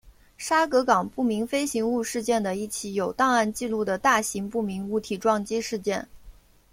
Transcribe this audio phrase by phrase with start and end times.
[0.35, 6.07] 沙格港不明飞行物事件的一起有档案记录的大型不明物体撞击事件。